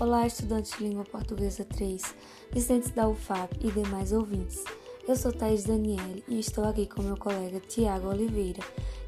Olá, 0.00 0.26
estudantes 0.26 0.76
de 0.76 0.82
língua 0.82 1.04
portuguesa 1.04 1.64
3, 1.64 2.16
discentes 2.52 2.90
da 2.90 3.08
UFAP 3.08 3.52
e 3.60 3.70
demais 3.70 4.10
ouvintes. 4.10 4.64
Eu 5.06 5.14
sou 5.14 5.32
Thais 5.32 5.62
Daniele 5.62 6.24
e 6.26 6.40
estou 6.40 6.64
aqui 6.64 6.84
com 6.84 7.00
meu 7.00 7.16
colega 7.16 7.60
Tiago 7.60 8.08
Oliveira 8.08 8.60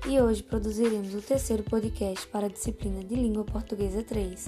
e 0.07 0.21
hoje 0.21 0.45
produziremos 0.45 1.13
o 1.13 1.21
terceiro 1.21 1.65
podcast 1.65 2.25
para 2.29 2.47
a 2.47 2.49
disciplina 2.49 3.03
de 3.03 3.17
língua 3.17 3.43
portuguesa 3.45 4.05
3. 4.05 4.47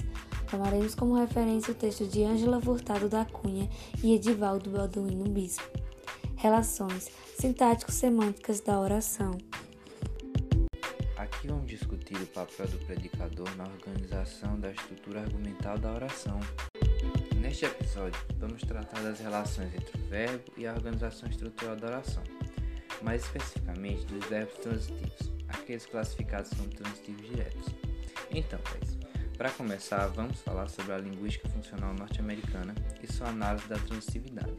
Tomaremos 0.49 0.95
como 0.95 1.13
referência 1.13 1.73
o 1.73 1.75
texto 1.75 2.05
de 2.05 2.23
Ângela 2.23 2.61
Furtado 2.61 3.09
da 3.09 3.25
Cunha 3.25 3.69
e 4.01 4.15
Edivaldo 4.15 4.69
Balduino 4.69 5.25
Bispo. 5.25 5.67
Relações 6.37 7.09
sintático-semânticas 7.37 8.61
da 8.61 8.79
oração. 8.79 9.37
Aqui 11.31 11.47
vamos 11.47 11.67
discutir 11.67 12.17
o 12.17 12.25
papel 12.27 12.67
do 12.67 12.77
predicador 12.79 13.55
na 13.55 13.63
organização 13.63 14.59
da 14.59 14.71
estrutura 14.71 15.21
argumental 15.21 15.77
da 15.77 15.93
oração. 15.93 16.39
Neste 17.35 17.65
episódio, 17.65 18.19
vamos 18.37 18.61
tratar 18.63 19.01
das 19.01 19.19
relações 19.19 19.73
entre 19.73 19.97
o 19.97 20.05
verbo 20.07 20.51
e 20.57 20.67
a 20.67 20.73
organização 20.73 21.29
estrutural 21.29 21.75
da 21.75 21.87
oração, 21.87 22.23
mais 23.01 23.23
especificamente 23.23 24.05
dos 24.07 24.25
verbos 24.25 24.57
transitivos, 24.57 25.31
aqueles 25.47 25.85
classificados 25.85 26.51
como 26.51 26.67
transitivos 26.69 27.29
diretos. 27.29 27.65
Então, 28.31 28.59
para 29.37 29.51
começar, 29.51 30.07
vamos 30.07 30.41
falar 30.41 30.67
sobre 30.67 30.91
a 30.93 30.97
linguística 30.97 31.47
funcional 31.47 31.93
norte-americana 31.93 32.75
e 33.01 33.11
sua 33.11 33.29
análise 33.29 33.67
da 33.67 33.77
transitividade. 33.77 34.57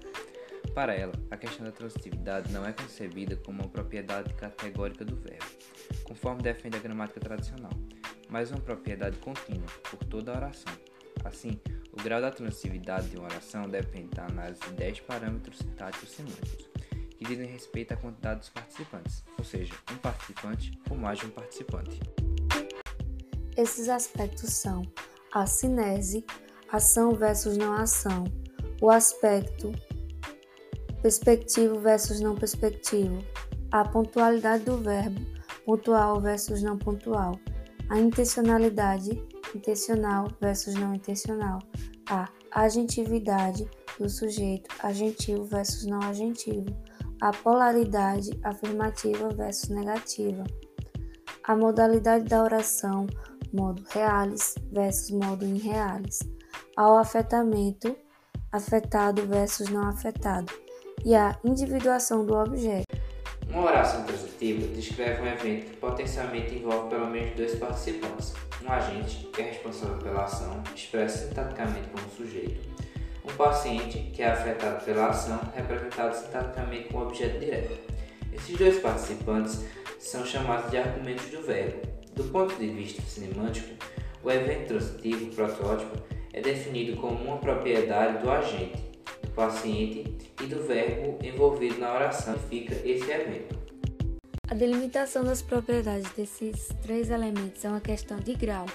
Para 0.74 0.95
ela, 0.95 1.12
a 1.30 1.37
questão 1.37 1.66
da 1.66 1.73
transitividade 1.73 2.52
não 2.52 2.65
é 2.65 2.73
concebida 2.73 3.37
como 3.37 3.61
uma 3.61 3.69
propriedade 3.69 4.33
categórica 4.34 5.05
do 5.05 5.16
verbo, 5.16 5.45
conforme 6.05 6.42
defende 6.42 6.77
a 6.77 6.80
gramática 6.80 7.19
tradicional, 7.19 7.73
mas 8.28 8.51
uma 8.51 8.61
propriedade 8.61 9.19
contínua 9.19 9.66
por 9.91 9.98
toda 10.05 10.33
a 10.33 10.37
oração. 10.37 10.73
Assim, 11.25 11.61
o 11.92 12.02
grau 12.02 12.20
da 12.20 12.30
transitividade 12.30 13.08
de 13.08 13.17
uma 13.17 13.27
oração 13.27 13.69
depende 13.69 14.11
da 14.14 14.27
análise 14.27 14.61
de 14.61 14.72
10 14.75 15.00
parâmetros 15.00 15.58
sintáticos 15.58 16.11
semânticos, 16.11 16.70
que 17.19 17.25
dizem 17.25 17.47
respeito 17.47 17.92
à 17.92 17.97
quantidade 17.97 18.41
dos 18.41 18.48
participantes, 18.48 19.25
ou 19.36 19.45
seja, 19.45 19.75
um 19.92 19.97
participante 19.97 20.78
ou 20.89 20.97
mais 20.97 21.19
de 21.19 21.27
um 21.27 21.30
participante. 21.30 22.00
Esses 23.56 23.89
aspectos 23.89 24.52
são 24.52 24.83
a 25.33 25.47
cinese, 25.47 26.25
ação 26.70 27.12
versus 27.12 27.56
não 27.56 27.75
ação, 27.75 28.25
o 28.80 28.89
aspecto, 28.89 29.73
perspectivo 31.03 31.79
versus 31.79 32.20
não 32.20 32.34
perspectivo, 32.34 33.25
a 33.73 33.84
pontualidade 33.84 34.65
do 34.65 34.77
verbo, 34.79 35.20
pontual 35.65 36.20
versus 36.20 36.62
não 36.62 36.77
pontual, 36.77 37.39
a 37.89 37.98
intencionalidade, 37.98 39.23
intencional 39.55 40.29
versus 40.41 40.75
não 40.75 40.95
intencional, 40.95 41.59
a 42.09 42.29
agentividade 42.53 43.69
do 43.98 44.09
sujeito, 44.09 44.69
agentivo 44.83 45.45
versus 45.45 45.87
não 45.87 46.01
agentivo, 46.01 46.67
a 47.20 47.31
polaridade 47.33 48.31
afirmativa 48.42 49.29
versus 49.31 49.69
negativa, 49.69 50.45
a 51.45 51.57
modalidade 51.57 52.25
da 52.25 52.42
oração, 52.42 53.07
modo 53.53 53.83
reales 53.91 54.55
versus 54.73 55.11
modo 55.11 55.45
irreales, 55.45 56.20
ao 56.77 56.97
afetamento, 56.97 57.97
afetado 58.53 59.27
versus 59.27 59.69
não 59.69 59.89
afetado 59.89 60.53
e 61.05 61.15
a 61.15 61.37
individuação 61.45 62.25
do 62.25 62.34
objeto. 62.34 62.87
Uma 63.48 63.65
oração 63.65 64.05
transitiva 64.05 64.67
descreve 64.69 65.23
um 65.23 65.27
evento 65.27 65.70
que 65.70 65.77
potencialmente 65.77 66.55
envolve 66.55 66.89
pelo 66.89 67.07
menos 67.07 67.34
dois 67.34 67.55
participantes. 67.57 68.33
Um 68.65 68.70
agente, 68.70 69.29
que 69.33 69.42
é 69.42 69.47
responsável 69.47 69.97
pela 69.98 70.25
ação, 70.25 70.62
expressa 70.75 71.27
sintaticamente 71.27 71.89
como 71.89 72.09
sujeito. 72.11 72.69
Um 73.25 73.34
paciente, 73.37 74.11
que 74.15 74.23
é 74.23 74.31
afetado 74.31 74.84
pela 74.84 75.09
ação, 75.09 75.41
representado 75.55 76.15
sintaticamente 76.15 76.89
como 76.89 77.07
objeto 77.07 77.41
direto. 77.41 77.79
Esses 78.33 78.57
dois 78.57 78.79
participantes 78.79 79.64
são 79.98 80.24
chamados 80.24 80.70
de 80.70 80.79
argumentos 80.79 81.27
do 81.27 81.42
verbo. 81.42 81.80
Do 82.14 82.24
ponto 82.24 82.55
de 82.55 82.69
vista 82.69 83.03
semântico, 83.03 83.74
o 84.23 84.30
evento 84.30 84.69
transitivo, 84.69 85.35
protótipo, 85.35 85.97
é 86.33 86.41
definido 86.41 87.01
como 87.01 87.17
uma 87.24 87.39
propriedade 87.39 88.23
do 88.23 88.30
agente, 88.30 88.89
paciente 89.33 90.33
e 90.42 90.46
do 90.46 90.63
verbo 90.67 91.18
envolvido 91.24 91.79
na 91.79 91.95
oração 91.95 92.39
fica 92.48 92.74
esse 92.74 93.11
evento. 93.11 93.58
A 94.48 94.55
delimitação 94.55 95.23
das 95.23 95.41
propriedades 95.42 96.11
desses 96.13 96.68
três 96.83 97.08
elementos 97.08 97.64
é 97.64 97.68
uma 97.68 97.80
questão 97.80 98.18
de 98.18 98.35
grau. 98.35 98.67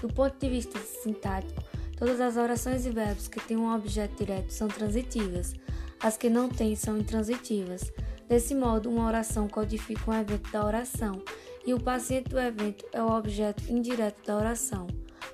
Do 0.00 0.08
ponto 0.08 0.38
de 0.38 0.48
vista 0.48 0.78
sintático, 0.78 1.62
todas 1.98 2.20
as 2.20 2.36
orações 2.36 2.86
e 2.86 2.90
verbos 2.90 3.26
que 3.26 3.40
têm 3.40 3.56
um 3.56 3.74
objeto 3.74 4.24
direto 4.24 4.50
são 4.50 4.68
transitivas, 4.68 5.54
as 6.00 6.16
que 6.16 6.30
não 6.30 6.48
têm 6.48 6.76
são 6.76 6.96
intransitivas. 6.96 7.92
Desse 8.28 8.54
modo, 8.54 8.88
uma 8.88 9.06
oração 9.06 9.48
codifica 9.48 10.10
um 10.10 10.14
evento 10.14 10.50
da 10.52 10.64
oração 10.64 11.22
e 11.66 11.74
o 11.74 11.80
paciente 11.80 12.28
do 12.28 12.38
evento 12.38 12.84
é 12.92 13.02
o 13.02 13.10
objeto 13.10 13.64
indireto 13.68 14.24
da 14.24 14.36
oração. 14.36 14.86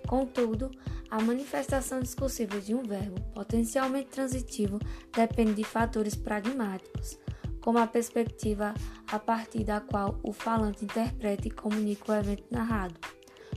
Contudo, 0.06 0.70
a 1.10 1.20
manifestação 1.20 2.00
discursiva 2.00 2.60
de 2.60 2.74
um 2.74 2.82
verbo 2.82 3.20
potencialmente 3.34 4.08
transitivo 4.08 4.78
depende 5.14 5.54
de 5.54 5.64
fatores 5.64 6.14
pragmáticos, 6.14 7.18
como 7.60 7.78
a 7.78 7.86
perspectiva 7.86 8.74
a 9.06 9.18
partir 9.18 9.64
da 9.64 9.80
qual 9.80 10.18
o 10.22 10.32
falante 10.32 10.84
interpreta 10.84 11.46
e 11.46 11.50
comunica 11.50 12.12
o 12.12 12.14
evento 12.14 12.44
narrado. 12.50 12.94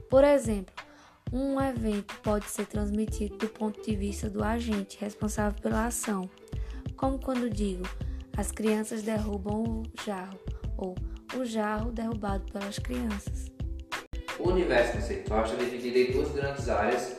Por 0.09 0.23
exemplo, 0.23 0.73
um 1.31 1.59
evento 1.59 2.15
pode 2.21 2.49
ser 2.49 2.65
transmitido 2.67 3.37
do 3.37 3.47
ponto 3.47 3.81
de 3.81 3.95
vista 3.95 4.29
do 4.29 4.43
agente 4.43 4.97
responsável 4.99 5.59
pela 5.61 5.87
ação, 5.87 6.29
como 6.95 7.19
quando 7.19 7.49
digo 7.49 7.83
as 8.37 8.51
crianças 8.51 9.01
derrubam 9.01 9.63
o 9.63 9.83
jarro 10.05 10.39
ou 10.77 10.95
o 11.37 11.45
jarro 11.45 11.91
derrubado 11.91 12.51
pelas 12.51 12.77
crianças. 12.79 13.54
O 14.45 14.49
universo 14.49 14.93
conceitual 14.93 15.43
está 15.43 15.55
dividido 15.55 15.97
em 15.97 16.11
duas 16.11 16.31
grandes 16.31 16.69
áreas 16.69 17.15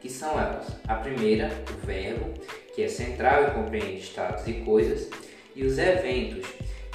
que 0.00 0.08
são 0.08 0.40
elas: 0.40 0.66
a 0.88 0.94
primeira, 0.94 1.50
o 1.70 1.86
verbo, 1.86 2.32
que 2.74 2.82
é 2.82 2.88
central 2.88 3.48
e 3.48 3.50
compreende 3.50 4.00
estados 4.00 4.48
e 4.48 4.54
coisas, 4.54 5.10
e 5.54 5.66
os 5.66 5.76
eventos, 5.76 6.48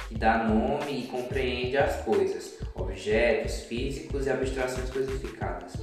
que 0.08 0.18
dá 0.18 0.42
nome 0.42 1.04
e 1.04 1.06
compreende 1.06 1.76
as 1.76 2.02
coisas, 2.02 2.58
objetos 2.74 3.60
físicos 3.60 4.26
e 4.26 4.30
abstrações 4.30 4.90
codificadas. 4.90 5.74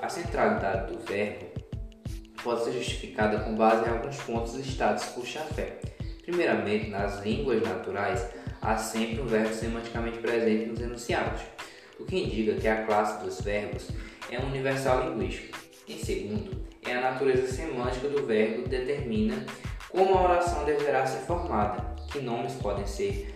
A 0.00 0.08
centralidade 0.08 0.92
do 0.92 0.98
verbo 1.04 1.46
pode 2.42 2.64
ser 2.64 2.72
justificada 2.72 3.44
com 3.44 3.54
base 3.54 3.88
em 3.88 3.92
alguns 3.92 4.16
pontos 4.22 4.54
listados 4.54 5.04
por 5.10 5.24
Chafé. 5.24 5.78
Primeiramente, 6.24 6.90
nas 6.90 7.22
línguas 7.24 7.62
naturais, 7.62 8.26
há 8.60 8.76
sempre 8.76 9.20
um 9.20 9.26
verbo 9.26 9.54
semanticamente 9.54 10.18
presente 10.18 10.66
nos 10.66 10.80
enunciados, 10.80 11.42
o 11.98 12.04
que 12.04 12.16
indica 12.16 12.60
que 12.60 12.68
a 12.68 12.84
classe 12.84 13.22
dos 13.24 13.40
verbos 13.40 13.88
é 14.30 14.38
um 14.38 14.46
universal 14.46 15.10
linguístico. 15.10 15.58
Em 15.88 15.98
segundo, 15.98 16.62
é 16.86 16.94
a 16.94 17.00
natureza 17.00 17.52
semântica 17.52 18.08
do 18.08 18.26
verbo 18.26 18.62
que 18.62 18.68
determina 18.68 19.44
como 19.88 20.14
a 20.14 20.22
oração 20.22 20.64
deverá 20.64 21.06
ser 21.06 21.26
formada, 21.26 21.94
que 22.10 22.20
nomes 22.20 22.54
podem 22.54 22.86
ser 22.86 23.34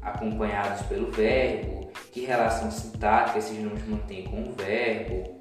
acompanhados 0.00 0.86
pelo 0.86 1.10
verbo, 1.10 1.90
que 2.12 2.24
relação 2.24 2.70
sintática 2.70 3.38
esses 3.38 3.58
nomes 3.58 3.86
mantêm 3.86 4.24
com 4.24 4.42
o 4.42 4.52
verbo, 4.52 5.38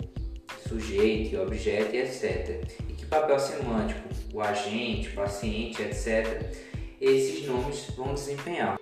sujeito 0.68 1.36
e 1.36 1.38
objeto, 1.38 1.96
etc. 1.96 2.64
E 2.90 2.94
que 2.94 3.06
papel 3.06 3.40
semântico 3.40 4.02
o 4.34 4.42
agente, 4.42 5.10
o 5.10 5.16
paciente, 5.16 5.82
etc. 5.82 6.56
esses 7.00 7.46
nomes 7.46 7.88
vão 7.96 8.14
desempenhar. 8.14 8.80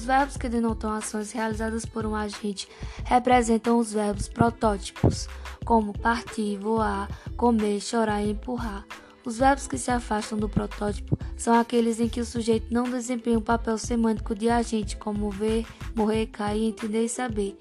Os 0.00 0.06
verbos 0.06 0.38
que 0.38 0.48
denotam 0.48 0.90
ações 0.94 1.30
realizadas 1.30 1.84
por 1.84 2.06
um 2.06 2.16
agente 2.16 2.66
representam 3.04 3.78
os 3.78 3.92
verbos 3.92 4.30
protótipos, 4.30 5.28
como 5.62 5.92
partir, 5.92 6.56
voar, 6.56 7.06
comer, 7.36 7.82
chorar 7.82 8.22
e 8.22 8.30
empurrar. 8.30 8.86
Os 9.26 9.36
verbos 9.36 9.66
que 9.66 9.76
se 9.76 9.90
afastam 9.90 10.38
do 10.38 10.48
protótipo 10.48 11.18
são 11.36 11.52
aqueles 11.52 12.00
em 12.00 12.08
que 12.08 12.18
o 12.18 12.24
sujeito 12.24 12.72
não 12.72 12.84
desempenha 12.84 13.38
um 13.38 13.42
papel 13.42 13.76
semântico 13.76 14.34
de 14.34 14.48
agente, 14.48 14.96
como 14.96 15.30
ver, 15.30 15.66
morrer, 15.94 16.28
cair, 16.28 16.68
entender 16.68 17.04
e 17.04 17.08
saber. 17.08 17.58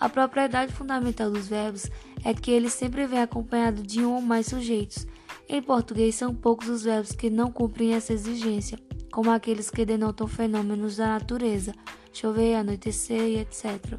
A 0.00 0.08
propriedade 0.08 0.72
fundamental 0.72 1.30
dos 1.30 1.46
verbos 1.46 1.90
é 2.24 2.32
que 2.32 2.50
eles 2.50 2.72
sempre 2.72 3.06
vêm 3.06 3.20
acompanhados 3.20 3.82
de 3.82 4.00
um 4.00 4.14
ou 4.14 4.22
mais 4.22 4.46
sujeitos. 4.46 5.06
Em 5.46 5.60
português, 5.60 6.14
são 6.14 6.34
poucos 6.34 6.70
os 6.70 6.84
verbos 6.84 7.12
que 7.12 7.28
não 7.28 7.52
cumprem 7.52 7.92
essa 7.92 8.14
exigência 8.14 8.78
como 9.12 9.30
aqueles 9.30 9.70
que 9.70 9.84
denotam 9.84 10.26
fenômenos 10.26 10.96
da 10.96 11.06
natureza, 11.08 11.74
chover, 12.12 12.54
anoitecer 12.54 13.20
e 13.20 13.38
etc. 13.40 13.98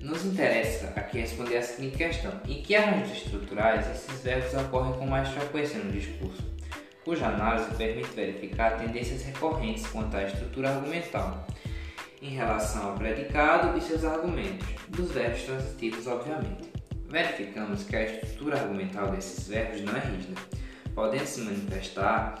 Nos 0.00 0.24
interessa 0.24 0.92
aqui 0.96 1.18
responder 1.18 1.58
a 1.58 1.62
seguinte 1.62 1.98
questão: 1.98 2.32
em 2.46 2.62
que 2.62 2.74
arranjos 2.74 3.18
estruturais 3.18 3.90
esses 3.90 4.22
verbos 4.22 4.54
ocorrem 4.54 4.92
com 4.94 5.06
mais 5.06 5.28
frequência 5.28 5.78
no 5.80 5.90
discurso? 5.90 6.48
Cuja 7.04 7.26
análise 7.26 7.74
permite 7.76 8.10
verificar 8.10 8.78
tendências 8.78 9.22
recorrentes 9.24 9.86
quanto 9.88 10.16
à 10.16 10.22
estrutura 10.24 10.70
argumental. 10.70 11.46
em 12.22 12.34
relação 12.34 12.90
ao 12.90 12.94
predicado 12.96 13.78
e 13.78 13.80
seus 13.80 14.04
argumentos, 14.04 14.68
dos 14.90 15.10
verbos 15.10 15.42
transitivos, 15.42 16.06
obviamente. 16.06 16.70
Verificamos 17.08 17.84
que 17.84 17.96
a 17.96 18.04
estrutura 18.04 18.60
argumental 18.60 19.10
desses 19.10 19.48
verbos 19.48 19.80
não 19.80 19.96
é 19.96 20.00
rígida, 20.00 20.38
podendo 20.94 21.24
se 21.24 21.40
manifestar 21.40 22.38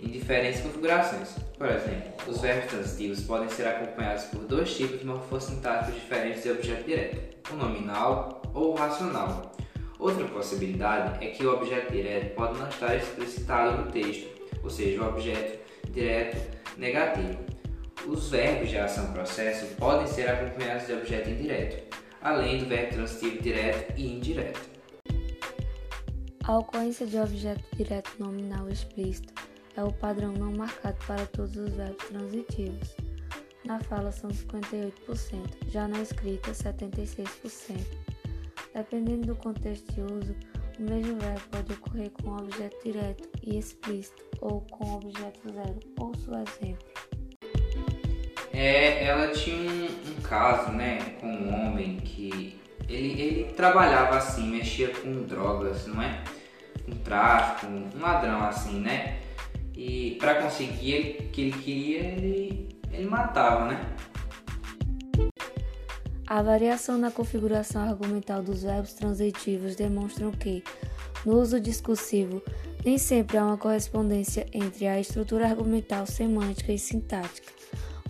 em 0.00 0.08
diferentes 0.08 0.60
configurações. 0.60 1.30
Por 1.56 1.68
exemplo, 1.68 2.12
os 2.26 2.40
verbos 2.40 2.70
transitivos 2.70 3.20
podem 3.22 3.48
ser 3.48 3.66
acompanhados 3.66 4.24
por 4.24 4.40
dois 4.40 4.76
tipos 4.76 5.02
morfossintáticos 5.02 5.94
diferentes 5.94 6.42
de 6.42 6.50
objeto 6.50 6.84
direto, 6.84 7.52
o 7.52 7.56
nominal 7.56 8.42
ou 8.52 8.72
o 8.72 8.74
racional. 8.74 9.52
Outra 9.98 10.26
possibilidade 10.26 11.24
é 11.24 11.30
que 11.30 11.44
o 11.44 11.54
objeto 11.54 11.92
direto 11.92 12.34
pode 12.34 12.58
não 12.58 12.68
estar 12.68 12.94
explicitado 12.94 13.82
no 13.82 13.90
texto, 13.90 14.28
ou 14.62 14.68
seja, 14.68 15.02
o 15.02 15.08
objeto 15.08 15.58
direto 15.90 16.58
negativo. 16.76 17.38
Os 18.06 18.28
verbos 18.28 18.68
de 18.68 18.78
ação-processo 18.78 19.74
podem 19.76 20.06
ser 20.06 20.28
acompanhados 20.28 20.86
de 20.86 20.92
objeto 20.92 21.30
indireto, 21.30 21.96
além 22.20 22.58
do 22.58 22.66
verbo 22.66 22.94
transitivo 22.94 23.42
direto 23.42 23.94
e 23.96 24.12
indireto. 24.12 24.60
A 26.44 26.58
ocorrência 26.58 27.06
de 27.06 27.18
objeto 27.18 27.64
direto 27.74 28.12
nominal 28.18 28.68
explícito 28.68 29.34
é 29.76 29.82
o 29.82 29.92
padrão 29.92 30.32
não 30.32 30.52
marcado 30.52 30.96
para 31.06 31.26
todos 31.26 31.56
os 31.56 31.74
verbos 31.74 32.04
transitivos. 32.06 32.96
Na 33.64 33.80
fala 33.80 34.12
são 34.12 34.30
58%, 34.30 34.92
já 35.68 35.86
na 35.88 36.00
escrita 36.00 36.52
76%. 36.52 37.84
Dependendo 38.74 39.26
do 39.28 39.36
contexto 39.36 39.92
de 39.92 40.00
uso, 40.02 40.36
o 40.78 40.82
mesmo 40.82 41.18
verbo 41.18 41.40
pode 41.50 41.72
ocorrer 41.72 42.10
com 42.10 42.36
objeto 42.36 42.76
direto 42.84 43.28
e 43.42 43.58
explícito 43.58 44.22
ou 44.40 44.60
com 44.70 44.96
objeto 44.96 45.52
zero. 45.52 45.80
Ouça 45.98 46.30
o 46.30 46.34
exemplo. 46.34 46.86
É, 48.52 49.04
ela 49.04 49.32
tinha 49.32 49.56
um, 49.56 49.84
um, 49.84 50.20
caso, 50.22 50.72
né, 50.72 50.98
com 51.20 51.26
um 51.26 51.66
homem 51.66 51.96
que 51.96 52.60
ele, 52.88 53.20
ele 53.20 53.52
trabalhava 53.54 54.16
assim, 54.16 54.48
mexia 54.50 54.88
com 54.88 55.24
drogas, 55.24 55.86
não 55.86 56.00
é? 56.00 56.22
Um 56.86 56.94
tráfico, 56.96 57.66
um 57.66 58.00
ladrão 58.00 58.42
assim, 58.44 58.80
né? 58.80 59.25
E 59.76 60.16
para 60.18 60.42
conseguir 60.42 61.18
o 61.20 61.28
que 61.30 61.40
ele 61.42 61.52
queria, 61.52 62.00
ele, 62.00 62.68
ele 62.90 63.06
matava, 63.06 63.66
né? 63.66 63.96
A 66.26 66.42
variação 66.42 66.98
na 66.98 67.10
configuração 67.10 67.82
argumental 67.82 68.42
dos 68.42 68.62
verbos 68.62 68.94
transitivos 68.94 69.76
demonstram 69.76 70.32
que, 70.32 70.64
no 71.24 71.40
uso 71.40 71.60
discursivo, 71.60 72.42
nem 72.84 72.98
sempre 72.98 73.36
há 73.36 73.44
uma 73.44 73.56
correspondência 73.56 74.46
entre 74.52 74.86
a 74.86 74.98
estrutura 74.98 75.46
argumental 75.46 76.06
semântica 76.06 76.72
e 76.72 76.78
sintática, 76.78 77.52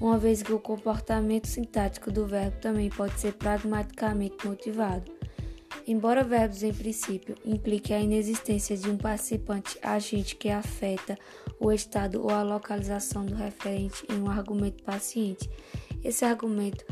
uma 0.00 0.18
vez 0.18 0.42
que 0.42 0.52
o 0.52 0.58
comportamento 0.58 1.46
sintático 1.46 2.10
do 2.10 2.26
verbo 2.26 2.56
também 2.58 2.88
pode 2.88 3.20
ser 3.20 3.32
pragmaticamente 3.32 4.46
motivado. 4.46 5.10
Embora 5.86 6.24
verbos 6.24 6.62
em 6.62 6.72
princípio 6.72 7.36
impliquem 7.44 7.96
a 7.96 8.00
inexistência 8.00 8.76
de 8.76 8.90
um 8.90 8.96
participante 8.96 9.78
agente 9.82 10.34
que 10.36 10.48
afeta 10.48 11.18
o 11.60 11.72
estado 11.72 12.22
ou 12.22 12.30
a 12.30 12.42
localização 12.42 13.24
do 13.24 13.34
referente 13.34 14.04
em 14.10 14.20
um 14.20 14.30
argumento 14.30 14.82
paciente, 14.82 15.50
esse 16.04 16.24
argumento 16.24 16.84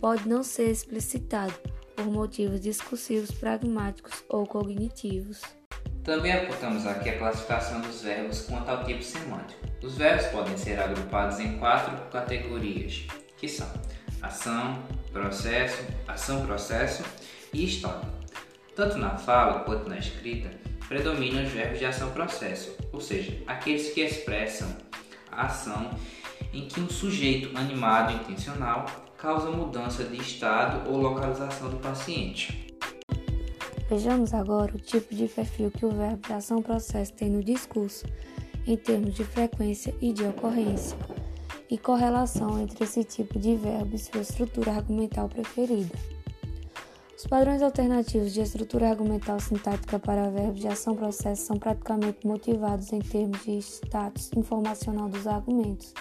pode 0.00 0.28
não 0.28 0.42
ser 0.42 0.70
explicitado 0.70 1.54
por 1.96 2.06
motivos 2.06 2.60
discursivos, 2.60 3.30
pragmáticos 3.30 4.24
ou 4.28 4.46
cognitivos. 4.46 5.42
Também 6.04 6.32
apontamos 6.32 6.86
aqui 6.86 7.10
a 7.10 7.18
classificação 7.18 7.80
dos 7.80 8.02
verbos 8.02 8.42
quanto 8.42 8.68
ao 8.68 8.84
tipo 8.84 9.02
semântico. 9.02 9.60
Os 9.82 9.96
verbos 9.96 10.26
podem 10.26 10.56
ser 10.56 10.78
agrupados 10.80 11.38
em 11.38 11.58
quatro 11.58 11.96
categorias, 12.10 13.06
que 13.36 13.48
são 13.48 13.68
ação, 14.22 14.82
processo, 15.12 15.84
ação-processo 16.06 17.04
e 17.52 17.64
estado. 17.64 18.06
Tanto 18.74 18.96
na 18.96 19.16
fala 19.16 19.60
quanto 19.60 19.88
na 19.88 19.98
escrita, 19.98 20.50
predominam 20.88 21.44
os 21.44 21.50
verbos 21.50 21.78
de 21.78 21.84
ação-processo, 21.84 22.74
ou 22.92 23.00
seja, 23.00 23.36
aqueles 23.46 23.90
que 23.92 24.00
expressam 24.00 24.74
a 25.30 25.46
ação 25.46 25.90
em 26.52 26.66
que 26.66 26.80
um 26.80 26.88
sujeito 26.88 27.56
animado 27.56 28.14
intencional 28.14 28.86
causa 29.18 29.50
mudança 29.50 30.04
de 30.04 30.16
estado 30.16 30.88
ou 30.88 30.96
localização 30.96 31.68
do 31.68 31.76
paciente. 31.76 32.66
Vejamos 33.88 34.32
agora 34.32 34.74
o 34.74 34.78
tipo 34.78 35.14
de 35.14 35.26
perfil 35.28 35.70
que 35.70 35.84
o 35.84 35.90
verbo 35.90 36.26
de 36.26 36.32
ação-processo 36.32 37.12
tem 37.14 37.30
no 37.30 37.42
discurso, 37.42 38.06
em 38.66 38.76
termos 38.76 39.14
de 39.14 39.24
frequência 39.24 39.94
e 40.00 40.12
de 40.12 40.24
ocorrência, 40.24 40.96
e 41.70 41.76
correlação 41.76 42.60
entre 42.60 42.84
esse 42.84 43.02
tipo 43.04 43.38
de 43.38 43.56
verbo 43.56 43.94
e 43.94 43.98
sua 43.98 44.20
estrutura 44.20 44.72
argumental 44.72 45.28
preferida. 45.28 45.94
Os 47.18 47.26
padrões 47.26 47.62
alternativos 47.62 48.32
de 48.32 48.42
estrutura 48.42 48.90
argumental 48.90 49.40
sintática 49.40 49.98
para 49.98 50.30
verbos 50.30 50.60
de 50.60 50.68
ação-processo 50.68 51.46
são 51.46 51.58
praticamente 51.58 52.24
motivados 52.24 52.92
em 52.92 53.00
termos 53.00 53.44
de 53.44 53.58
status 53.58 54.30
informacional 54.36 55.08
dos 55.08 55.26
argumentos 55.26 55.92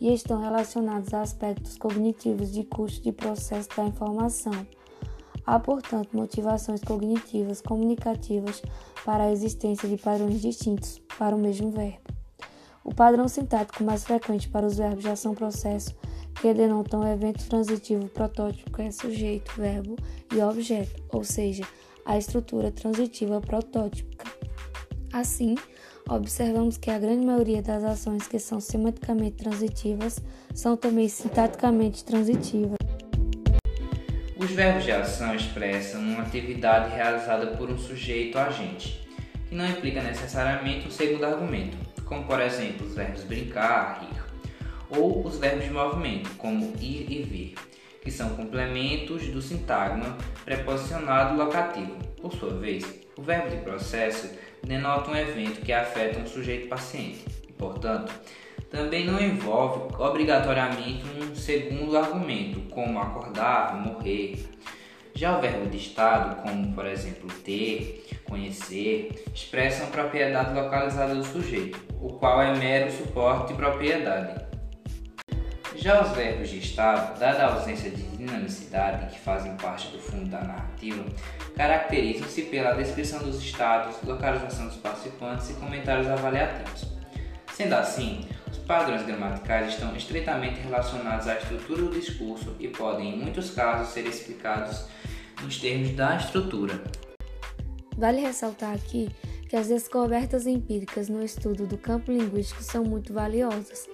e 0.00 0.10
estão 0.10 0.40
relacionados 0.40 1.12
a 1.12 1.20
aspectos 1.20 1.76
cognitivos 1.76 2.50
de 2.50 2.64
custo 2.64 3.02
de 3.02 3.12
processo 3.12 3.68
da 3.76 3.84
informação. 3.84 4.66
Há, 5.44 5.60
portanto, 5.60 6.16
motivações 6.16 6.80
cognitivas 6.80 7.60
comunicativas 7.60 8.62
para 9.04 9.24
a 9.24 9.30
existência 9.30 9.86
de 9.86 9.98
padrões 9.98 10.40
distintos 10.40 10.98
para 11.18 11.36
o 11.36 11.38
mesmo 11.38 11.70
verbo. 11.70 12.00
O 12.82 12.94
padrão 12.94 13.28
sintático 13.28 13.84
mais 13.84 14.02
frequente 14.02 14.48
para 14.48 14.66
os 14.66 14.78
verbos 14.78 15.04
de 15.04 15.10
ação-processo 15.10 15.94
que 16.40 16.54
denotam 16.54 17.00
o 17.00 17.08
evento 17.08 17.44
transitivo 17.48 18.08
protótipo 18.08 18.80
é 18.80 18.90
sujeito, 18.90 19.52
verbo 19.56 19.96
e 20.32 20.40
objeto, 20.40 21.02
ou 21.10 21.24
seja, 21.24 21.64
a 22.04 22.16
estrutura 22.16 22.70
transitiva 22.70 23.40
protótipica. 23.40 24.26
Assim, 25.12 25.56
observamos 26.08 26.76
que 26.76 26.90
a 26.90 26.98
grande 26.98 27.26
maioria 27.26 27.60
das 27.60 27.82
ações 27.82 28.28
que 28.28 28.38
são 28.38 28.60
semanticamente 28.60 29.36
transitivas 29.36 30.20
são 30.54 30.76
também 30.76 31.08
sintaticamente 31.08 32.04
transitivas. 32.04 32.78
Os 34.36 34.50
verbos 34.52 34.84
de 34.84 34.92
ação 34.92 35.34
expressam 35.34 36.00
uma 36.00 36.22
atividade 36.22 36.94
realizada 36.94 37.48
por 37.56 37.68
um 37.68 37.76
sujeito 37.76 38.38
agente, 38.38 39.08
que 39.48 39.54
não 39.54 39.68
implica 39.68 40.00
necessariamente 40.00 40.86
um 40.86 40.90
segundo 40.90 41.24
argumento, 41.24 41.76
como 42.04 42.24
por 42.24 42.40
exemplo 42.40 42.86
os 42.86 42.94
verbos 42.94 43.24
brincar, 43.24 44.00
rir 44.00 44.17
ou 44.90 45.26
os 45.26 45.38
verbos 45.38 45.64
de 45.64 45.70
movimento, 45.70 46.30
como 46.36 46.72
ir 46.80 47.06
e 47.10 47.22
vir, 47.22 47.54
que 48.02 48.10
são 48.10 48.30
complementos 48.30 49.26
do 49.28 49.42
sintagma 49.42 50.16
preposicionado 50.44 51.36
locativo. 51.36 51.96
Por 52.20 52.32
sua 52.34 52.54
vez, 52.54 52.84
o 53.16 53.22
verbo 53.22 53.50
de 53.50 53.62
processo 53.62 54.30
denota 54.62 55.10
um 55.10 55.16
evento 55.16 55.60
que 55.60 55.72
afeta 55.72 56.18
um 56.18 56.26
sujeito 56.26 56.68
paciente 56.68 57.38
portanto, 57.58 58.12
também 58.70 59.04
não 59.04 59.20
envolve 59.20 59.94
obrigatoriamente 59.98 61.04
um 61.20 61.34
segundo 61.34 61.96
argumento, 61.96 62.60
como 62.70 62.98
acordar, 62.98 63.74
morrer. 63.76 64.48
Já 65.14 65.36
o 65.36 65.40
verbo 65.40 65.68
de 65.68 65.78
estado, 65.78 66.42
como 66.42 66.72
por 66.74 66.86
exemplo 66.86 67.28
ter, 67.44 68.06
conhecer, 68.24 69.24
expressam 69.34 69.88
propriedade 69.88 70.54
localizada 70.54 71.14
do 71.14 71.24
sujeito, 71.24 71.80
o 72.00 72.12
qual 72.12 72.40
é 72.40 72.54
mero 72.56 72.92
suporte 72.92 73.48
de 73.48 73.54
propriedade. 73.54 74.46
Já 75.80 76.02
os 76.02 76.10
verbos 76.10 76.48
de 76.48 76.58
estado, 76.58 77.16
dada 77.20 77.46
a 77.46 77.54
ausência 77.54 77.88
de 77.88 78.02
dinamicidade 78.16 79.14
que 79.14 79.20
fazem 79.20 79.54
parte 79.56 79.86
do 79.92 79.98
fundo 80.00 80.28
da 80.28 80.40
narrativa, 80.40 81.04
caracterizam-se 81.54 82.42
pela 82.42 82.72
descrição 82.72 83.20
dos 83.20 83.40
estados, 83.40 83.94
localização 84.02 84.66
dos 84.66 84.76
participantes 84.76 85.50
e 85.50 85.52
comentários 85.52 86.08
avaliativos. 86.08 86.84
Sendo 87.54 87.74
assim, 87.74 88.28
os 88.50 88.58
padrões 88.58 89.06
gramaticais 89.06 89.74
estão 89.74 89.94
estreitamente 89.94 90.58
relacionados 90.60 91.28
à 91.28 91.36
estrutura 91.36 91.82
do 91.82 91.90
discurso 91.90 92.56
e 92.58 92.66
podem, 92.66 93.14
em 93.14 93.18
muitos 93.18 93.50
casos, 93.52 93.92
ser 93.92 94.04
explicados 94.04 94.84
nos 95.40 95.60
termos 95.60 95.92
da 95.92 96.16
estrutura. 96.16 96.82
Vale 97.96 98.20
ressaltar 98.20 98.74
aqui 98.74 99.08
que 99.48 99.54
as 99.54 99.68
descobertas 99.68 100.44
empíricas 100.44 101.08
no 101.08 101.22
estudo 101.22 101.68
do 101.68 101.78
campo 101.78 102.10
linguístico 102.10 102.64
são 102.64 102.82
muito 102.82 103.12
valiosas 103.12 103.88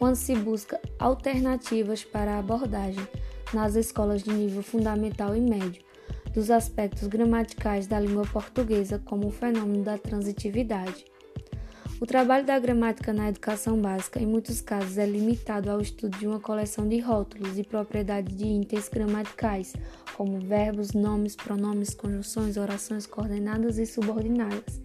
quando 0.00 0.14
se 0.14 0.34
busca 0.34 0.80
alternativas 0.98 2.02
para 2.02 2.32
a 2.32 2.38
abordagem, 2.38 3.06
nas 3.52 3.74
escolas 3.74 4.22
de 4.22 4.32
nível 4.32 4.62
fundamental 4.62 5.36
e 5.36 5.40
médio, 5.42 5.82
dos 6.32 6.50
aspectos 6.50 7.06
gramaticais 7.06 7.86
da 7.86 8.00
língua 8.00 8.24
portuguesa 8.32 8.98
como 9.04 9.26
o 9.26 9.30
fenômeno 9.30 9.84
da 9.84 9.98
transitividade. 9.98 11.04
O 12.00 12.06
trabalho 12.06 12.46
da 12.46 12.58
gramática 12.58 13.12
na 13.12 13.28
educação 13.28 13.78
básica, 13.78 14.18
em 14.18 14.26
muitos 14.26 14.62
casos, 14.62 14.96
é 14.96 15.04
limitado 15.04 15.70
ao 15.70 15.82
estudo 15.82 16.16
de 16.16 16.26
uma 16.26 16.40
coleção 16.40 16.88
de 16.88 16.98
rótulos 16.98 17.58
e 17.58 17.62
propriedades 17.62 18.34
de 18.34 18.46
índices 18.46 18.88
gramaticais, 18.88 19.74
como 20.16 20.40
verbos, 20.40 20.92
nomes, 20.92 21.36
pronomes, 21.36 21.92
conjunções, 21.92 22.56
orações 22.56 23.04
coordenadas 23.04 23.76
e 23.76 23.84
subordinadas, 23.84 24.80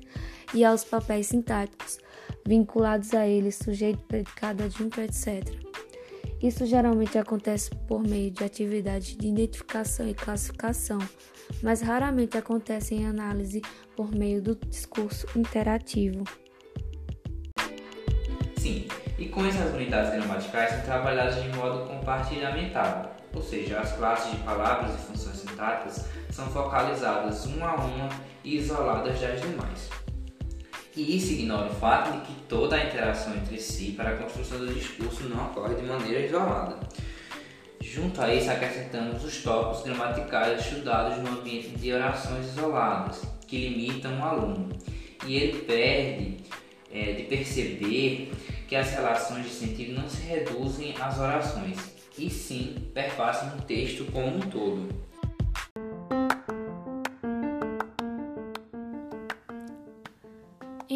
e 0.54 0.66
aos 0.66 0.84
papéis 0.84 1.28
sintáticos, 1.28 2.00
vinculados 2.48 3.14
a 3.14 3.28
eles, 3.28 3.56
sujeito, 3.56 4.00
predicado, 4.08 4.64
adjunto, 4.64 5.02
etc. 5.02 5.44
Isso 6.42 6.66
geralmente 6.66 7.18
acontece 7.18 7.72
por 7.88 8.04
meio 8.04 8.30
de 8.30 8.44
atividades 8.44 9.16
de 9.16 9.28
identificação 9.28 10.08
e 10.08 10.14
classificação, 10.14 11.00
mas 11.64 11.82
raramente 11.82 12.38
acontece 12.38 12.94
em 12.94 13.06
análise 13.06 13.62
por 13.96 14.12
meio 14.12 14.42
do 14.42 14.56
discurso 14.56 15.26
interativo. 15.36 16.24
Sim, 18.58 18.88
e 19.18 19.28
com 19.28 19.46
essas 19.46 19.74
unidades 19.74 20.12
gramaticais 20.12 20.72
são 20.72 20.82
trabalhadas 20.82 21.42
de 21.42 21.50
modo 21.50 21.88
compartilhamentado, 21.88 23.10
ou 23.34 23.42
seja, 23.42 23.80
as 23.80 23.94
classes 23.94 24.32
de 24.32 24.38
palavras 24.44 24.94
e 24.94 24.98
funções 24.98 25.38
sintáticas 25.38 26.06
são 26.30 26.48
focalizadas 26.48 27.46
uma 27.46 27.70
a 27.70 27.76
uma 27.76 28.10
e 28.44 28.58
isoladas 28.58 29.20
das 29.20 29.42
demais. 29.42 30.05
E 30.96 31.18
isso 31.18 31.34
ignora 31.34 31.70
o 31.70 31.76
fato 31.76 32.14
de 32.14 32.26
que 32.26 32.34
toda 32.44 32.78
a 32.78 32.86
interação 32.86 33.36
entre 33.36 33.60
si 33.60 33.92
para 33.92 34.12
a 34.12 34.18
construção 34.18 34.60
do 34.60 34.74
discurso 34.74 35.28
não 35.28 35.48
ocorre 35.48 35.76
de 35.76 35.82
maneira 35.82 36.26
isolada. 36.26 36.80
Junto 37.82 38.22
a 38.22 38.34
isso, 38.34 38.50
acrescentamos 38.50 39.24
os 39.24 39.44
tópicos 39.44 39.84
gramaticais 39.84 40.62
estudados 40.62 41.18
no 41.18 41.40
ambiente 41.40 41.70
de 41.70 41.94
orações 41.94 42.48
isoladas, 42.48 43.22
que 43.46 43.70
limitam 43.70 44.20
o 44.20 44.24
aluno. 44.24 44.70
E 45.26 45.36
ele 45.36 45.60
perde 45.60 46.38
é, 46.92 47.12
de 47.14 47.24
perceber 47.24 48.32
que 48.68 48.76
as 48.76 48.92
relações 48.92 49.46
de 49.46 49.52
sentido 49.52 49.94
não 49.94 50.10
se 50.10 50.22
reduzem 50.22 50.96
às 51.00 51.20
orações, 51.20 51.78
e 52.18 52.30
sim 52.30 52.90
perpassam 52.94 53.58
o 53.58 53.62
texto 53.62 54.06
como 54.12 54.38
um 54.38 54.40
todo. 54.40 54.88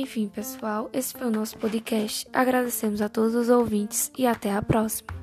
Enfim, 0.10 0.28
pessoal, 0.28 0.89
esse 0.92 1.13
foi 1.13 1.28
o 1.28 1.30
nosso 1.30 1.56
podcast. 1.60 2.28
Agradecemos 2.34 3.00
a 3.00 3.08
todos 3.08 3.36
os 3.36 3.48
ouvintes 3.48 4.12
e 4.18 4.25
até 4.25 4.51
a 4.51 4.60
próxima. 4.60 5.19